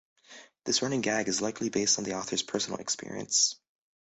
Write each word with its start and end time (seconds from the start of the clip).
This 0.63 0.81
running 0.81 1.01
gag 1.01 1.27
is 1.27 1.43
likely 1.43 1.69
based 1.69 1.99
on 1.99 2.03
the 2.05 2.15
author's 2.15 2.41
personal 2.41 2.79
experience. 2.79 3.57